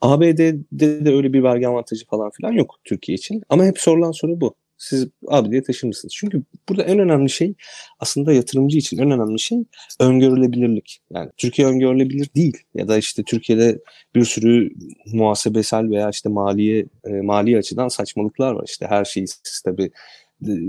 ABD'de 0.00 1.04
de 1.04 1.10
öyle 1.10 1.32
bir 1.32 1.42
vergi 1.42 1.68
avantajı 1.68 2.06
falan 2.06 2.30
filan 2.30 2.52
yok 2.52 2.74
Türkiye 2.84 3.16
için. 3.16 3.42
Ama 3.48 3.64
hep 3.64 3.78
sorulan 3.78 4.12
soru 4.12 4.40
bu 4.40 4.54
siz 4.78 5.08
ABD'ye 5.28 5.62
taşır 5.62 5.86
mısınız? 5.86 6.14
Çünkü 6.16 6.42
burada 6.68 6.82
en 6.82 6.98
önemli 6.98 7.30
şey 7.30 7.54
aslında 8.00 8.32
yatırımcı 8.32 8.78
için 8.78 8.98
en 8.98 9.10
önemli 9.10 9.40
şey 9.40 9.58
öngörülebilirlik. 10.00 11.00
Yani 11.10 11.30
Türkiye 11.36 11.68
öngörülebilir 11.68 12.30
değil 12.34 12.56
ya 12.74 12.88
da 12.88 12.98
işte 12.98 13.22
Türkiye'de 13.22 13.78
bir 14.14 14.24
sürü 14.24 14.70
muhasebesel 15.06 15.90
veya 15.90 16.10
işte 16.10 16.28
maliye 16.28 16.86
e, 17.04 17.10
mali 17.10 17.58
açıdan 17.58 17.88
saçmalıklar 17.88 18.52
var. 18.52 18.64
İşte 18.68 18.86
her 18.86 19.04
şeyi 19.04 19.28
siz 19.28 19.62
tabii 19.64 19.90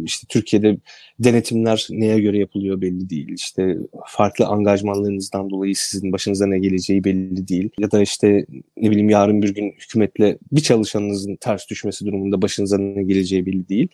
işte 0.04 0.28
Türkiye'de 0.30 0.78
denetimler 1.20 1.88
neye 1.90 2.20
göre 2.20 2.38
yapılıyor 2.38 2.82
belli 2.82 3.10
değil. 3.10 3.30
İşte 3.34 3.78
farklı 4.08 4.46
angajmanlarınızdan 4.46 5.50
dolayı 5.50 5.76
sizin 5.76 6.12
başınıza 6.12 6.48
ne 6.48 6.60
geleceği 6.60 7.04
belli 7.04 7.48
değil. 7.48 7.70
Ya 7.80 7.92
da 7.92 8.02
işte 8.02 8.46
ne 8.78 8.92
bileyim 8.92 9.10
yarın 9.10 9.42
bir 9.42 9.56
gün 9.56 9.72
hükümetle 9.72 10.38
bir 10.52 10.62
çalışanınızın 10.62 11.36
ters 11.36 11.70
düşmesi 11.70 12.06
durumunda 12.06 12.42
başınıza 12.42 12.78
ne 12.78 13.04
geleceği 13.04 13.46
belli 13.46 13.70
değil. 13.70 13.88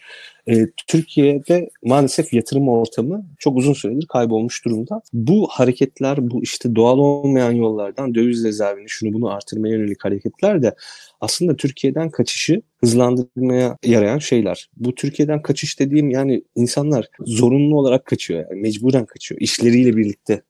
E, 0.47 0.67
Türkiye'de 0.87 1.69
maalesef 1.83 2.33
yatırım 2.33 2.69
ortamı 2.69 3.25
çok 3.39 3.57
uzun 3.57 3.73
süredir 3.73 4.07
kaybolmuş 4.07 4.65
durumda. 4.65 5.01
Bu 5.13 5.47
hareketler, 5.47 6.31
bu 6.31 6.43
işte 6.43 6.75
doğal 6.75 6.97
olmayan 6.97 7.51
yollardan 7.51 8.15
döviz 8.15 8.43
rezervini 8.43 8.89
şunu 8.89 9.13
bunu 9.13 9.31
artırmaya 9.31 9.75
yönelik 9.75 10.05
hareketler 10.05 10.63
de 10.63 10.75
aslında 11.23 11.55
Türkiye'den 11.55 12.09
kaçışı 12.09 12.61
hızlandırmaya 12.81 13.77
yarayan 13.85 14.19
şeyler. 14.19 14.69
Bu 14.77 14.95
Türkiye'den 14.95 15.41
kaçış 15.41 15.79
dediğim 15.79 16.09
yani 16.09 16.43
insanlar 16.55 17.07
zorunlu 17.19 17.79
olarak 17.79 18.05
kaçıyor. 18.05 18.45
Yani 18.49 18.61
mecburen 18.61 19.05
kaçıyor. 19.05 19.41
İşleriyle 19.41 19.97
birlikte 19.97 20.41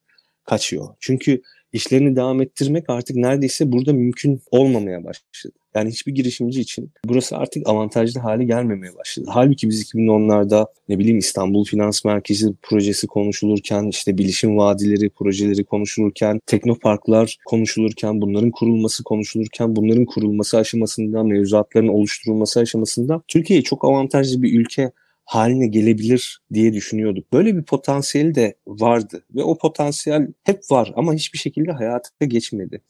kaçıyor. 0.43 0.87
Çünkü 0.99 1.41
işlerini 1.73 2.15
devam 2.15 2.41
ettirmek 2.41 2.89
artık 2.89 3.15
neredeyse 3.15 3.71
burada 3.71 3.93
mümkün 3.93 4.41
olmamaya 4.51 5.03
başladı. 5.03 5.55
Yani 5.75 5.89
hiçbir 5.89 6.15
girişimci 6.15 6.61
için 6.61 6.91
burası 7.05 7.37
artık 7.37 7.69
avantajlı 7.69 8.19
hale 8.19 8.43
gelmemeye 8.43 8.95
başladı. 8.95 9.29
Halbuki 9.33 9.69
biz 9.69 9.93
2010'larda 9.93 10.65
ne 10.89 10.99
bileyim 10.99 11.17
İstanbul 11.17 11.65
Finans 11.65 12.05
Merkezi 12.05 12.53
projesi 12.61 13.07
konuşulurken, 13.07 13.87
işte 13.87 14.17
bilişim 14.17 14.57
vadileri 14.57 15.09
projeleri 15.09 15.63
konuşulurken, 15.63 16.39
teknoparklar 16.45 17.37
konuşulurken, 17.45 18.21
bunların 18.21 18.51
kurulması 18.51 19.03
konuşulurken, 19.03 19.75
bunların 19.75 20.05
kurulması 20.05 20.57
aşamasında, 20.57 21.23
mevzuatların 21.23 21.87
oluşturulması 21.87 22.59
aşamasında 22.59 23.21
Türkiye 23.27 23.61
çok 23.61 23.85
avantajlı 23.85 24.41
bir 24.41 24.59
ülke 24.59 24.91
haline 25.25 25.67
gelebilir 25.67 26.41
diye 26.53 26.73
düşünüyorduk. 26.73 27.33
Böyle 27.33 27.57
bir 27.57 27.63
potansiyel 27.63 28.35
de 28.35 28.55
vardı 28.67 29.23
ve 29.35 29.43
o 29.43 29.57
potansiyel 29.57 30.27
hep 30.43 30.59
var 30.71 30.93
ama 30.95 31.13
hiçbir 31.13 31.39
şekilde 31.39 31.71
hayata 31.71 32.25
geçmedi. 32.25 32.81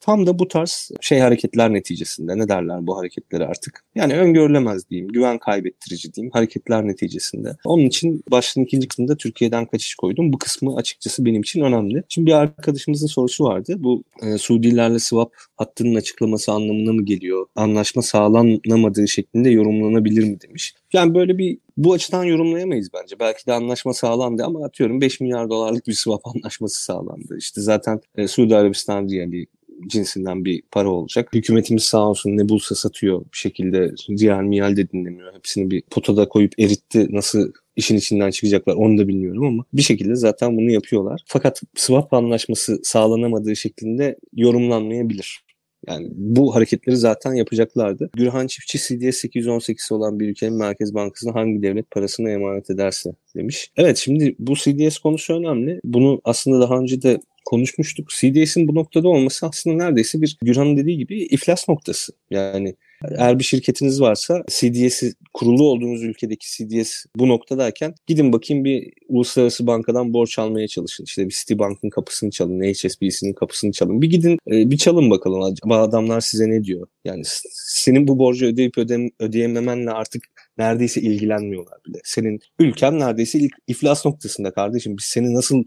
Tam 0.00 0.26
da 0.26 0.38
bu 0.38 0.48
tarz 0.48 0.90
şey 1.00 1.18
hareketler 1.18 1.72
neticesinde 1.72 2.38
ne 2.38 2.48
derler 2.48 2.86
bu 2.86 2.98
hareketleri 2.98 3.46
artık? 3.46 3.84
Yani 3.94 4.14
öngörülemez 4.16 4.90
diyeyim, 4.90 5.08
güven 5.08 5.38
kaybettirici 5.38 6.14
diyeyim 6.14 6.30
hareketler 6.32 6.86
neticesinde. 6.86 7.56
Onun 7.64 7.82
için 7.82 8.22
başlığın 8.30 8.64
ikinci 8.64 8.88
kısmında 8.88 9.16
Türkiye'den 9.16 9.66
kaçış 9.66 9.94
koydum. 9.94 10.32
Bu 10.32 10.38
kısmı 10.38 10.76
açıkçası 10.76 11.24
benim 11.24 11.40
için 11.40 11.60
önemli. 11.60 12.02
Şimdi 12.08 12.26
bir 12.26 12.32
arkadaşımızın 12.32 13.06
sorusu 13.06 13.44
vardı. 13.44 13.74
Bu 13.78 14.02
e, 14.22 14.38
Suudilerle 14.38 14.98
swap 14.98 15.32
hattının 15.56 15.94
açıklaması 15.94 16.52
anlamına 16.52 16.92
mı 16.92 17.04
geliyor? 17.04 17.46
Anlaşma 17.56 18.02
sağlanamadığı 18.02 19.08
şeklinde 19.08 19.50
yorumlanabilir 19.50 20.24
mi 20.24 20.40
demiş. 20.40 20.74
Yani 20.92 21.14
böyle 21.14 21.38
bir 21.38 21.58
bu 21.76 21.92
açıdan 21.92 22.24
yorumlayamayız 22.24 22.88
bence. 22.94 23.16
Belki 23.20 23.46
de 23.46 23.52
anlaşma 23.52 23.94
sağlandı 23.94 24.44
ama 24.44 24.64
atıyorum 24.64 25.00
5 25.00 25.20
milyar 25.20 25.50
dolarlık 25.50 25.86
bir 25.86 25.92
swap 25.92 26.26
anlaşması 26.26 26.84
sağlandı. 26.84 27.36
İşte 27.38 27.60
zaten 27.60 28.00
e, 28.16 28.28
Suudi 28.28 28.56
Arabistan 28.56 29.08
riyali 29.08 29.46
cinsinden 29.90 30.44
bir 30.44 30.62
para 30.70 30.88
olacak. 30.88 31.28
Hükümetimiz 31.34 31.82
sağ 31.82 32.08
olsun 32.08 32.36
ne 32.36 32.48
bulsa 32.48 32.74
satıyor 32.74 33.20
bir 33.20 33.38
şekilde. 33.38 33.92
Riyal 34.10 34.42
miyal 34.42 34.76
de 34.76 34.90
dinlemiyor. 34.90 35.34
Hepsini 35.34 35.70
bir 35.70 35.82
potada 35.90 36.28
koyup 36.28 36.52
eritti. 36.58 37.06
Nasıl 37.10 37.52
işin 37.76 37.96
içinden 37.96 38.30
çıkacaklar 38.30 38.74
onu 38.74 38.98
da 38.98 39.08
bilmiyorum 39.08 39.44
ama 39.44 39.64
bir 39.72 39.82
şekilde 39.82 40.14
zaten 40.14 40.56
bunu 40.56 40.70
yapıyorlar. 40.70 41.22
Fakat 41.26 41.62
swap 41.76 42.12
anlaşması 42.12 42.80
sağlanamadığı 42.82 43.56
şeklinde 43.56 44.16
yorumlanmayabilir. 44.32 45.44
Yani 45.88 46.08
bu 46.12 46.54
hareketleri 46.54 46.96
zaten 46.96 47.32
yapacaklardı. 47.32 48.10
Gürhan 48.16 48.46
Çiftçi 48.46 48.78
CDS 48.78 49.16
818 49.16 49.92
olan 49.92 50.20
bir 50.20 50.28
ülkenin 50.28 50.58
Merkez 50.58 50.94
Bankası'na 50.94 51.34
hangi 51.34 51.62
devlet 51.62 51.90
parasını 51.90 52.30
emanet 52.30 52.70
ederse 52.70 53.10
demiş. 53.36 53.70
Evet 53.76 53.96
şimdi 53.96 54.36
bu 54.38 54.54
CDS 54.54 54.98
konusu 54.98 55.34
önemli. 55.34 55.80
Bunu 55.84 56.20
aslında 56.24 56.60
daha 56.60 56.78
önce 56.78 57.02
de 57.02 57.20
konuşmuştuk. 57.50 58.08
CDS'in 58.08 58.68
bu 58.68 58.74
noktada 58.74 59.08
olması 59.08 59.46
aslında 59.46 59.84
neredeyse 59.84 60.20
bir 60.20 60.38
Gürhan'ın 60.42 60.76
dediği 60.76 60.98
gibi 60.98 61.22
iflas 61.22 61.68
noktası. 61.68 62.12
Yani 62.30 62.76
eğer 63.18 63.38
bir 63.38 63.44
şirketiniz 63.44 64.00
varsa 64.00 64.42
CDS'i 64.48 65.14
kurulu 65.34 65.64
olduğunuz 65.64 66.02
ülkedeki 66.02 66.46
CDS 66.56 67.06
bu 67.16 67.28
noktadayken 67.28 67.94
gidin 68.06 68.32
bakayım 68.32 68.64
bir 68.64 68.92
uluslararası 69.08 69.66
bankadan 69.66 70.12
borç 70.12 70.38
almaya 70.38 70.68
çalışın. 70.68 71.04
İşte 71.04 71.26
bir 71.26 71.34
Citibank'ın 71.40 71.90
kapısını 71.90 72.30
çalın, 72.30 72.60
HSBC'nin 72.60 73.32
kapısını 73.32 73.72
çalın. 73.72 74.02
Bir 74.02 74.10
gidin 74.10 74.38
e, 74.50 74.70
bir 74.70 74.78
çalın 74.78 75.10
bakalım 75.10 75.42
acaba 75.42 75.82
adamlar 75.82 76.20
size 76.20 76.50
ne 76.50 76.64
diyor. 76.64 76.86
Yani 77.04 77.22
senin 77.52 78.08
bu 78.08 78.18
borcu 78.18 78.46
ödeyip 78.46 78.78
ödem 78.78 79.08
ödeyememenle 79.18 79.90
artık 79.90 80.22
neredeyse 80.58 81.00
ilgilenmiyorlar 81.00 81.78
bile. 81.86 81.98
Senin 82.04 82.40
ülken 82.58 82.98
neredeyse 82.98 83.38
ilk 83.38 83.52
iflas 83.66 84.06
noktasında 84.06 84.50
kardeşim. 84.50 84.96
Biz 84.98 85.04
seni 85.04 85.34
nasıl 85.34 85.64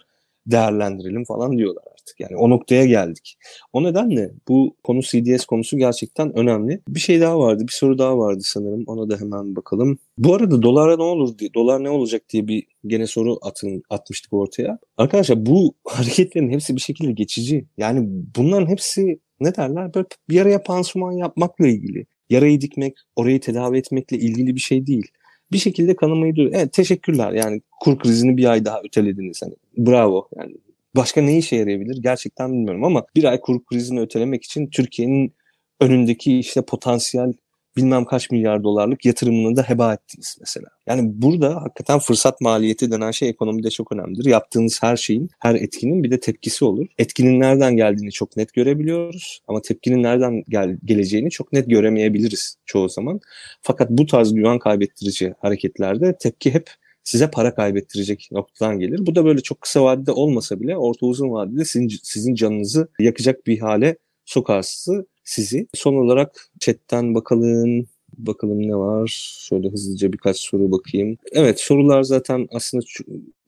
değerlendirelim 0.48 1.26
falan 1.26 1.58
diyorlar 1.58 1.84
artık. 1.92 2.20
Yani 2.20 2.38
o 2.38 2.50
noktaya 2.50 2.86
geldik. 2.86 3.38
O 3.74 3.84
nedenle 3.84 4.32
bu 4.48 4.76
konu 4.84 5.02
CDS 5.02 5.46
konusu 5.46 5.78
gerçekten 5.78 6.38
önemli. 6.38 6.82
Bir 6.88 7.00
şey 7.00 7.22
daha 7.22 7.40
vardı, 7.40 7.64
bir 7.68 7.74
soru 7.74 7.98
daha 7.98 8.18
vardı 8.18 8.42
sanırım. 8.44 8.84
Ona 8.88 9.10
da 9.10 9.18
hemen 9.20 9.56
bakalım. 9.56 9.98
Bu 10.18 10.36
arada 10.36 10.62
dolara 10.62 10.96
ne 10.96 11.04
olur 11.04 11.38
diye, 11.38 11.54
dolar 11.54 11.84
ne 11.84 11.90
olacak 11.90 12.22
diye 12.30 12.48
bir 12.48 12.64
gene 12.88 13.08
soru 13.08 13.38
atın, 13.42 13.84
atmıştık 13.90 14.34
ortaya. 14.34 14.80
Arkadaşlar 14.98 15.46
bu 15.46 15.76
hareketlerin 15.88 16.50
hepsi 16.50 16.76
bir 16.76 16.82
şekilde 16.82 17.12
geçici. 17.12 17.66
Yani 17.78 18.10
bunların 18.36 18.68
hepsi 18.68 19.20
ne 19.40 19.56
derler? 19.56 19.94
Böyle 19.94 20.08
bir 20.30 20.36
yaraya 20.36 20.64
pansuman 20.64 21.12
yapmakla 21.12 21.68
ilgili. 21.68 22.06
Yarayı 22.30 22.62
dikmek, 22.62 22.94
orayı 23.16 23.40
tedavi 23.40 23.78
etmekle 23.78 24.18
ilgili 24.18 24.56
bir 24.56 24.60
şey 24.60 24.88
değil 24.88 25.08
bir 25.52 25.58
şekilde 25.58 25.96
kanamayı 25.96 26.36
duruyor. 26.36 26.54
Evet 26.56 26.74
teşekkürler 26.74 27.32
yani 27.32 27.62
kur 27.82 28.00
krizini 28.00 28.38
bir 28.38 28.52
ay 28.52 28.66
daha 28.66 28.82
ötelediniz. 28.86 29.42
Hani 29.42 29.54
bravo 29.78 30.28
yani 30.38 30.56
başka 30.96 31.22
ne 31.22 31.38
işe 31.38 31.56
yarayabilir 31.56 31.98
gerçekten 32.02 32.52
bilmiyorum 32.52 32.84
ama 32.84 33.06
bir 33.16 33.24
ay 33.24 33.40
kur 33.40 33.66
krizini 33.66 34.00
ötelemek 34.00 34.44
için 34.44 34.68
Türkiye'nin 34.68 35.34
önündeki 35.80 36.40
işte 36.40 36.62
potansiyel 36.62 37.34
bilmem 37.77 38.06
kaç 38.06 38.32
milyar 38.32 38.63
dolarlık 38.63 39.06
yatırımını 39.06 39.56
da 39.56 39.63
heba 39.63 39.94
ettiniz 39.94 40.38
mesela. 40.39 40.68
Yani 40.88 41.01
burada 41.22 41.56
hakikaten 41.56 42.00
fırsat 42.00 42.42
maliyeti 42.42 42.92
denen 42.92 43.12
şey 43.12 43.30
ekonomide 43.30 43.70
çok 43.70 43.92
önemlidir. 43.92 44.25
Yaptığınız 44.25 44.84
her 44.84 44.98
şeyin, 44.98 45.30
her 45.39 45.56
etkinin 45.56 46.03
bir 46.03 46.12
de 46.12 46.20
tepkisi 46.20 46.65
olur. 46.65 46.88
Etkinin 46.98 47.39
nereden 47.39 47.75
geldiğini 47.75 48.12
çok 48.12 48.38
net 48.38 48.53
görebiliyoruz 48.53 49.42
ama 49.48 49.62
tepkinin 49.62 50.03
nereden 50.03 50.44
gel 50.50 50.77
geleceğini 50.86 51.30
çok 51.30 51.53
net 51.53 51.70
göremeyebiliriz 51.70 52.58
çoğu 52.65 52.89
zaman. 52.89 53.20
Fakat 53.62 53.89
bu 53.89 54.06
tarz 54.06 54.34
güven 54.34 54.60
kaybettirici 54.60 55.34
hareketlerde 55.39 56.18
tepki 56.18 56.53
hep 56.53 56.70
size 57.03 57.32
para 57.32 57.56
kaybettirecek 57.56 58.30
noktadan 58.32 58.80
gelir. 58.80 59.06
Bu 59.06 59.15
da 59.15 59.25
böyle 59.25 59.42
çok 59.42 59.62
kısa 59.62 59.84
vadede 59.84 60.12
olmasa 60.12 60.60
bile 60.60 60.77
orta 60.77 61.06
uzun 61.06 61.32
vadede 61.32 61.65
sizin, 61.65 61.89
sizin 62.03 62.36
canınızı 62.36 62.88
yakacak 63.00 63.48
bir 63.48 63.60
hale 63.60 63.98
sokarsı 64.25 65.06
sizi. 65.24 65.68
Son 65.74 65.96
olarak 65.96 66.50
chatten 66.60 67.15
bakalım. 67.15 67.88
Bakalım 68.18 68.68
ne 68.68 68.75
var? 68.75 69.08
Şöyle 69.50 69.70
hızlıca 69.70 70.13
birkaç 70.13 70.38
soru 70.38 70.72
bakayım. 70.72 71.18
Evet 71.32 71.60
sorular 71.60 72.03
zaten 72.03 72.48
aslında 72.51 72.84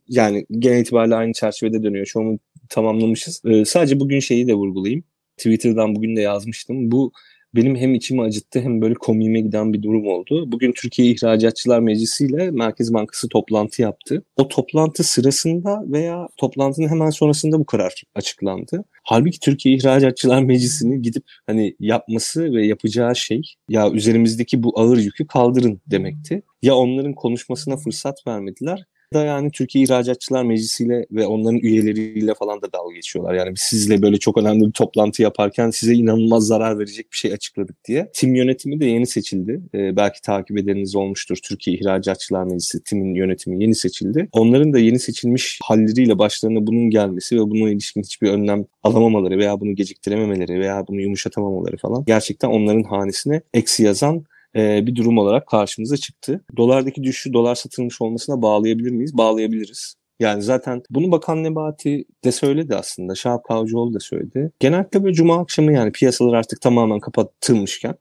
yani 0.08 0.46
genel 0.52 0.82
itibariyle 0.82 1.16
aynı 1.16 1.34
çerçevede 1.34 1.84
dönüyor. 1.84 2.06
Çoğunu 2.06 2.40
tamamlamışız. 2.70 3.42
Ee, 3.46 3.66
sadece 3.66 4.00
bugün 4.00 4.20
şeyi 4.20 4.48
de 4.48 4.54
vurgulayayım. 4.54 5.04
Twitter'dan 5.38 5.96
bugün 5.96 6.16
de 6.16 6.22
yazmıştım. 6.22 6.92
Bu 6.92 7.12
benim 7.56 7.76
hem 7.76 7.94
içimi 7.94 8.22
acıttı 8.22 8.60
hem 8.60 8.82
böyle 8.82 8.94
komiğime 8.94 9.40
giden 9.40 9.74
bir 9.74 9.84
durum 9.84 10.08
oldu. 10.08 10.52
Bugün 10.52 10.72
Türkiye 10.72 11.08
İhracatçılar 11.08 11.80
Meclisi 11.80 12.26
ile 12.26 12.52
Merkez 12.52 12.94
Bankası 12.94 13.30
toplantı 13.30 13.82
yaptı. 13.82 14.24
O 14.38 14.48
toplantı 14.48 15.04
sırasında 15.04 15.84
veya 15.88 16.28
toplantının 16.38 16.88
hemen 16.88 17.10
sonrasında 17.10 17.60
bu 17.60 17.66
karar 17.66 18.04
açıklandı. 18.16 18.84
Halbuki 19.04 19.40
Türkiye 19.40 19.76
İhracatçılar 19.76 20.44
Meclisi'nin 20.44 21.02
gidip 21.02 21.24
hani 21.48 21.76
yapması 21.80 22.54
ve 22.54 22.66
yapacağı 22.66 23.16
şey 23.16 23.42
ya 23.70 23.92
üzerimizdeki 23.92 24.64
bu 24.64 24.80
ağır 24.80 24.98
yükü 24.98 25.28
kaldırın 25.28 25.82
demekti. 25.88 26.42
Ya 26.62 26.76
onların 26.76 27.14
konuşmasına 27.14 27.78
fırsat 27.78 28.28
vermediler 28.28 28.86
da 29.14 29.26
yani 29.26 29.52
Türkiye 29.52 29.84
İhracatçılar 29.84 30.44
Meclisi'yle 30.44 31.06
ve 31.12 31.26
onların 31.26 31.60
üyeleriyle 31.60 32.34
falan 32.34 32.62
da 32.62 32.74
dalga 32.74 32.96
geçiyorlar. 32.96 33.34
Yani 33.34 33.54
sizle 33.56 34.02
böyle 34.02 34.18
çok 34.18 34.38
önemli 34.38 34.68
bir 34.68 34.72
toplantı 34.72 35.22
yaparken 35.22 35.70
size 35.70 35.94
inanılmaz 35.94 36.48
zarar 36.48 36.80
verecek 36.80 37.12
bir 37.12 37.18
şey 37.18 37.34
açıkladık 37.34 37.86
diye. 37.86 38.10
Tim 38.14 38.36
yönetimi 38.36 38.80
de 38.80 38.86
yeni 38.86 39.08
seçildi. 39.08 39.62
Ee, 39.74 39.96
belki 39.96 40.22
takip 40.22 40.58
edeniniz 40.58 40.96
olmuştur. 40.96 41.38
Türkiye 41.44 41.78
İhracatçılar 41.78 42.44
Meclisi 42.44 42.84
Tim'in 42.84 43.16
yönetimi 43.16 43.64
yeni 43.64 43.76
seçildi. 43.76 44.30
Onların 44.32 44.74
da 44.74 44.80
yeni 44.80 45.00
seçilmiş 45.00 45.60
halleriyle 45.64 46.20
başlarına 46.20 46.68
bunun 46.68 46.90
gelmesi 46.90 47.36
ve 47.36 47.42
buna 47.42 47.70
ilişkin 47.70 48.02
hiçbir 48.02 48.30
önlem 48.30 48.66
alamamaları 48.84 49.38
veya 49.38 49.60
bunu 49.60 49.76
geciktirememeleri 49.76 50.60
veya 50.60 50.88
bunu 50.88 51.02
yumuşatamamaları 51.02 51.78
falan 51.78 52.06
gerçekten 52.06 52.50
onların 52.50 52.84
hanesine 52.84 53.42
eksi 53.54 53.84
yazan 53.84 54.26
e, 54.56 54.88
bir 54.88 54.96
durum 54.96 55.18
olarak 55.18 55.48
karşımıza 55.48 55.98
çıktı. 55.98 56.42
Dolardaki 56.58 57.04
düşüşü 57.04 57.34
dolar 57.34 57.56
satılmış 57.56 58.02
olmasına 58.02 58.42
bağlayabilir 58.42 58.92
miyiz? 58.92 59.18
Bağlayabiliriz. 59.18 59.96
Yani 60.20 60.42
zaten 60.42 60.84
bunu 60.90 61.12
Bakan 61.12 61.44
Nebati 61.44 62.06
de 62.24 62.32
söyledi 62.32 62.76
aslında. 62.76 63.16
Şahap 63.16 63.44
Kavcıoğlu 63.44 63.94
da 63.94 64.00
söyledi. 64.00 64.52
Genellikle 64.60 65.04
böyle 65.04 65.14
cuma 65.14 65.42
akşamı 65.42 65.74
yani 65.74 65.92
piyasalar 65.92 66.34
artık 66.34 66.62
tamamen 66.62 67.00
kapatılmışken 67.00 67.96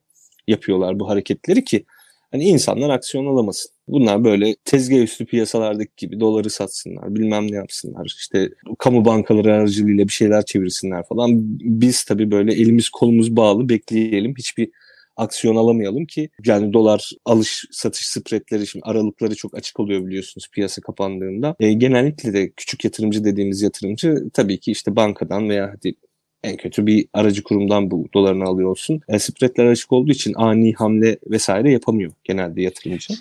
yapıyorlar 0.49 1.01
bu 1.01 1.09
hareketleri 1.09 1.65
ki 1.65 1.85
hani 2.31 2.45
insanlar 2.45 2.91
aksiyon 2.91 3.27
alamasın. 3.27 3.71
Bunlar 3.89 4.25
böyle 4.25 4.57
tezgah 4.65 4.99
üstü 4.99 5.27
piyasalardaki 5.27 5.93
gibi 5.97 6.21
doları 6.21 6.51
satsınlar, 6.51 7.15
bilmem 7.15 7.53
ne 7.53 7.57
yapsınlar. 7.57 8.15
İşte 8.19 8.51
kamu 8.79 9.05
bankaları 9.05 9.55
aracılığıyla 9.55 10.05
bir 10.05 10.13
şeyler 10.13 10.45
çevirsinler 10.45 11.05
falan. 11.09 11.31
Biz 11.61 12.05
tabii 12.05 12.31
böyle 12.31 12.53
elimiz 12.53 12.89
kolumuz 12.89 13.37
bağlı 13.37 13.69
bekleyelim. 13.69 14.35
Hiçbir 14.39 14.71
aksiyon 15.17 15.57
alamayalım 15.57 16.07
ki 16.07 16.31
yani 16.47 16.73
dolar 16.73 17.11
alış 17.25 17.65
satış 17.71 18.07
spreadleri 18.07 18.67
şimdi 18.67 18.85
aralıkları 18.85 19.35
çok 19.35 19.55
açık 19.55 19.81
oluyor 19.81 20.07
biliyorsunuz 20.07 20.49
piyasa 20.53 20.83
kapandığında. 20.83 21.57
E, 21.61 21.73
genellikle 21.73 22.33
de 22.33 22.51
küçük 22.51 22.85
yatırımcı 22.85 23.25
dediğimiz 23.25 23.63
yatırımcı 23.63 24.31
tabii 24.33 24.61
ki 24.61 24.73
işte 24.73 24.97
bankadan 24.97 25.49
veya 25.49 25.75
hadi 25.77 25.95
en 26.43 26.57
kötü 26.57 26.87
bir 26.87 27.07
aracı 27.13 27.43
kurumdan 27.43 27.91
bu 27.91 28.09
dolarını 28.15 28.45
alıyor 28.45 28.71
olsun. 28.71 29.01
E, 29.09 29.19
spreadler 29.19 29.67
açık 29.67 29.93
olduğu 29.93 30.13
için 30.13 30.35
ani 30.37 30.73
hamle 30.73 31.19
vesaire 31.31 31.73
yapamıyor 31.73 32.13
genelde 32.25 32.63
yatırımcı. 32.63 33.15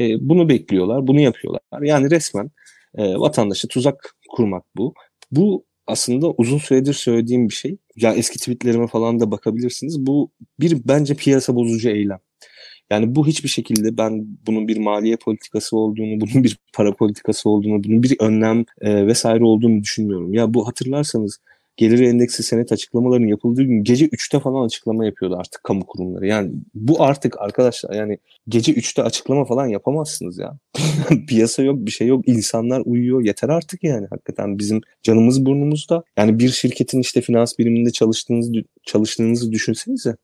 E, 0.00 0.28
bunu 0.28 0.48
bekliyorlar, 0.48 1.06
bunu 1.06 1.20
yapıyorlar. 1.20 1.60
Yani 1.82 2.10
resmen 2.10 2.50
e, 2.94 3.14
vatandaşa 3.14 3.68
tuzak 3.68 4.14
kurmak 4.28 4.64
bu. 4.76 4.94
Bu 5.32 5.64
aslında 5.86 6.30
uzun 6.30 6.58
süredir 6.58 6.92
söylediğim 6.92 7.48
bir 7.48 7.54
şey. 7.54 7.76
Ya 7.96 8.14
eski 8.14 8.38
tweetlerime 8.38 8.86
falan 8.86 9.20
da 9.20 9.30
bakabilirsiniz. 9.30 10.06
Bu 10.06 10.30
bir 10.60 10.76
bence 10.84 11.14
piyasa 11.14 11.54
bozucu 11.54 11.88
eylem. 11.88 12.18
Yani 12.90 13.14
bu 13.14 13.26
hiçbir 13.26 13.48
şekilde 13.48 13.98
ben 13.98 14.26
bunun 14.46 14.68
bir 14.68 14.78
maliye 14.78 15.16
politikası 15.16 15.76
olduğunu, 15.76 16.20
bunun 16.20 16.44
bir 16.44 16.58
para 16.74 16.94
politikası 16.94 17.48
olduğunu, 17.48 17.84
bunun 17.84 18.02
bir 18.02 18.16
önlem 18.20 18.64
e, 18.80 19.06
vesaire 19.06 19.44
olduğunu 19.44 19.82
düşünmüyorum. 19.82 20.34
Ya 20.34 20.54
bu 20.54 20.68
hatırlarsanız 20.68 21.38
gelir 21.76 22.00
endeksi 22.00 22.42
senet 22.42 22.72
açıklamalarının 22.72 23.26
yapıldığı 23.26 23.62
gün 23.62 23.84
gece 23.84 24.06
3'te 24.06 24.40
falan 24.40 24.66
açıklama 24.66 25.04
yapıyordu 25.04 25.36
artık 25.36 25.64
kamu 25.64 25.86
kurumları. 25.86 26.26
Yani 26.26 26.52
bu 26.74 27.02
artık 27.02 27.40
arkadaşlar 27.40 27.94
yani 27.94 28.18
gece 28.48 28.72
3'te 28.72 29.02
açıklama 29.02 29.44
falan 29.44 29.66
yapamazsınız 29.66 30.38
ya. 30.38 30.58
Piyasa 31.28 31.62
yok 31.62 31.76
bir 31.78 31.90
şey 31.90 32.06
yok 32.06 32.28
insanlar 32.28 32.82
uyuyor 32.84 33.24
yeter 33.24 33.48
artık 33.48 33.84
yani 33.84 34.06
hakikaten 34.10 34.58
bizim 34.58 34.80
canımız 35.02 35.46
burnumuzda. 35.46 36.02
Yani 36.16 36.38
bir 36.38 36.48
şirketin 36.48 37.00
işte 37.00 37.20
finans 37.20 37.58
biriminde 37.58 37.90
çalıştığınızı, 37.90 38.52
çalıştığınızı 38.86 39.52
düşünsenize. 39.52 40.16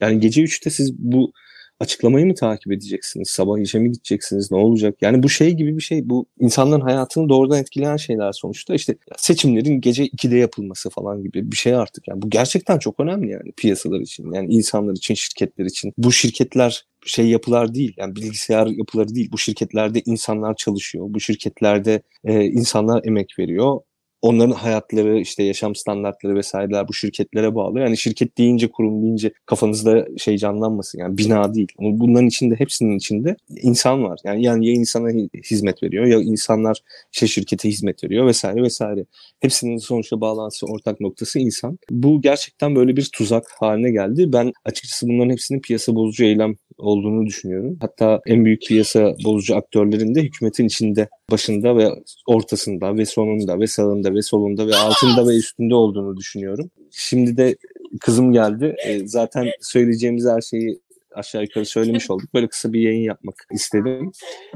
Yani 0.00 0.20
gece 0.20 0.42
3'te 0.42 0.70
siz 0.70 0.98
bu 0.98 1.32
açıklamayı 1.80 2.26
mı 2.26 2.34
takip 2.34 2.72
edeceksiniz? 2.72 3.30
Sabah 3.30 3.58
işe 3.58 3.78
mi 3.78 3.92
gideceksiniz? 3.92 4.50
Ne 4.50 4.58
olacak? 4.58 4.94
Yani 5.00 5.22
bu 5.22 5.28
şey 5.28 5.54
gibi 5.54 5.76
bir 5.76 5.82
şey. 5.82 6.08
Bu 6.08 6.26
insanların 6.40 6.80
hayatını 6.80 7.28
doğrudan 7.28 7.60
etkileyen 7.60 7.96
şeyler 7.96 8.32
sonuçta. 8.32 8.74
İşte 8.74 8.96
seçimlerin 9.16 9.80
gece 9.80 10.06
2'de 10.06 10.36
yapılması 10.36 10.90
falan 10.90 11.22
gibi 11.22 11.52
bir 11.52 11.56
şey 11.56 11.74
artık. 11.74 12.08
Yani 12.08 12.22
bu 12.22 12.30
gerçekten 12.30 12.78
çok 12.78 13.00
önemli 13.00 13.30
yani 13.30 13.52
piyasalar 13.56 14.00
için. 14.00 14.32
Yani 14.32 14.54
insanlar 14.54 14.92
için, 14.92 15.14
şirketler 15.14 15.64
için. 15.64 15.92
Bu 15.98 16.12
şirketler 16.12 16.84
şey 17.06 17.26
yapılar 17.26 17.74
değil. 17.74 17.94
Yani 17.96 18.16
bilgisayar 18.16 18.66
yapıları 18.66 19.14
değil. 19.14 19.28
Bu 19.32 19.38
şirketlerde 19.38 20.02
insanlar 20.06 20.56
çalışıyor. 20.56 21.06
Bu 21.08 21.20
şirketlerde 21.20 22.02
e, 22.24 22.44
insanlar 22.44 23.04
emek 23.04 23.38
veriyor 23.38 23.80
onların 24.26 24.50
hayatları 24.50 25.20
işte 25.20 25.42
yaşam 25.42 25.74
standartları 25.74 26.34
vesaireler 26.34 26.88
bu 26.88 26.94
şirketlere 26.94 27.54
bağlı. 27.54 27.80
Yani 27.80 27.96
şirket 27.96 28.38
deyince 28.38 28.70
kurum 28.70 29.02
deyince 29.02 29.32
kafanızda 29.46 30.06
şey 30.18 30.38
canlanmasın 30.38 30.98
yani 30.98 31.18
bina 31.18 31.54
değil. 31.54 31.68
Bunların 31.78 32.26
içinde 32.26 32.54
hepsinin 32.54 32.96
içinde 32.96 33.36
insan 33.62 34.04
var. 34.04 34.20
Yani, 34.24 34.44
yani 34.44 34.66
ya 34.66 34.72
insana 34.72 35.08
hizmet 35.50 35.82
veriyor 35.82 36.06
ya 36.06 36.20
insanlar 36.20 36.82
şey 37.12 37.28
şirkete 37.28 37.68
hizmet 37.68 38.04
veriyor 38.04 38.26
vesaire 38.26 38.62
vesaire. 38.62 39.04
Hepsinin 39.40 39.78
sonuçta 39.78 40.20
bağlantısı 40.20 40.66
ortak 40.66 41.00
noktası 41.00 41.38
insan. 41.38 41.78
Bu 41.90 42.20
gerçekten 42.20 42.76
böyle 42.76 42.96
bir 42.96 43.10
tuzak 43.12 43.44
haline 43.58 43.90
geldi. 43.90 44.32
Ben 44.32 44.52
açıkçası 44.64 45.08
bunların 45.08 45.30
hepsinin 45.30 45.60
piyasa 45.60 45.94
bozucu 45.94 46.24
eylem 46.24 46.56
olduğunu 46.78 47.26
düşünüyorum. 47.26 47.76
Hatta 47.80 48.20
en 48.26 48.44
büyük 48.44 48.62
piyasa 48.62 49.14
bozucu 49.24 49.56
aktörlerin 49.56 50.14
de 50.14 50.22
hükümetin 50.22 50.66
içinde 50.66 51.08
başında 51.30 51.76
ve 51.76 51.88
ortasında 52.26 52.96
ve 52.96 53.06
sonunda 53.06 53.60
ve 53.60 53.66
sağında 53.66 54.14
ve 54.16 54.22
solunda 54.22 54.66
ve 54.66 54.76
altında 54.76 55.28
ve 55.28 55.36
üstünde 55.36 55.74
olduğunu 55.74 56.16
düşünüyorum. 56.16 56.70
Şimdi 56.90 57.36
de 57.36 57.56
kızım 58.00 58.32
geldi. 58.32 58.76
E, 58.86 59.06
zaten 59.08 59.46
söyleyeceğimiz 59.60 60.26
her 60.26 60.40
şeyi 60.40 60.80
aşağı 61.14 61.42
yukarı 61.42 61.66
söylemiş 61.66 62.10
olduk. 62.10 62.34
Böyle 62.34 62.48
kısa 62.48 62.72
bir 62.72 62.80
yayın 62.80 63.02
yapmak 63.02 63.34
istedim. 63.50 64.12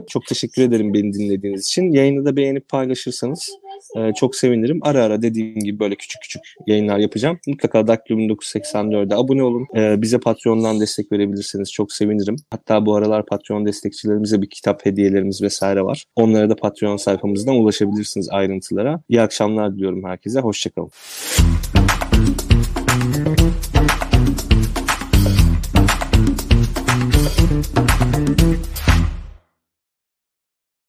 Çok 0.08 0.26
teşekkür 0.26 0.62
ederim 0.62 0.94
beni 0.94 1.12
dinlediğiniz 1.12 1.66
için. 1.66 1.92
Yayını 1.92 2.24
da 2.24 2.36
beğenip 2.36 2.68
paylaşırsanız 2.68 3.50
e, 3.96 4.12
çok 4.14 4.37
sevinirim. 4.37 4.78
Ara 4.82 5.04
ara 5.04 5.22
dediğim 5.22 5.60
gibi 5.60 5.78
böyle 5.78 5.94
küçük 5.94 6.22
küçük 6.22 6.42
yayınlar 6.66 6.99
yapacağım. 6.99 7.38
Mutlaka 7.46 7.87
Dark 7.87 8.06
Club 8.06 8.18
1984'e 8.18 9.16
abone 9.16 9.42
olun. 9.42 9.66
E, 9.76 10.02
bize 10.02 10.18
Patreon'dan 10.18 10.80
destek 10.80 11.12
verebilirseniz 11.12 11.72
çok 11.72 11.92
sevinirim. 11.92 12.37
Hatta 12.50 12.87
bu 12.87 12.94
aralar 12.94 13.26
Patreon 13.26 13.66
destekçilerimize 13.66 14.42
bir 14.42 14.50
kitap 14.50 14.87
hediyelerimiz 14.87 15.42
vesaire 15.42 15.82
var. 15.82 16.04
Onlara 16.16 16.50
da 16.50 16.56
Patreon 16.56 16.96
sayfamızdan 16.96 17.56
ulaşabilirsiniz 17.56 18.28
ayrıntılara. 18.30 19.00
İyi 19.08 19.20
akşamlar 19.20 19.75
diliyorum 19.75 20.04
herkese. 20.04 20.40
Hoşçakalın. 20.40 20.90